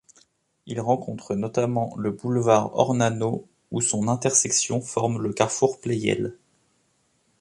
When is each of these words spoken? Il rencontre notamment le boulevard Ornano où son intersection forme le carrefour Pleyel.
Il 0.65 0.81
rencontre 0.81 1.35
notamment 1.35 1.93
le 1.95 2.09
boulevard 2.09 2.75
Ornano 2.75 3.47
où 3.69 3.81
son 3.81 4.07
intersection 4.07 4.81
forme 4.81 5.21
le 5.21 5.31
carrefour 5.31 5.79
Pleyel. 5.79 6.39